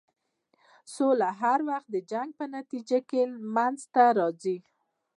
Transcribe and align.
سوله 0.95 1.29
هر 1.41 1.59
وخت 1.69 1.87
د 1.91 1.95
جنګ 2.11 2.29
په 2.39 2.45
نتیجه 2.55 2.99
کې 3.09 3.21
منځته 3.55 4.03
راځي. 4.17 4.57